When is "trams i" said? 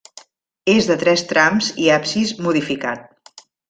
1.33-1.93